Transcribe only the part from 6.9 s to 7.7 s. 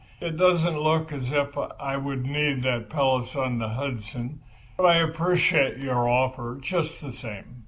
the same."